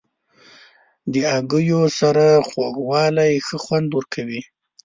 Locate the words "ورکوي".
3.97-4.41